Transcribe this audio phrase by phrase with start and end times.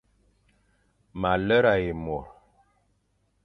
[1.19, 2.27] Ma lera ye mor.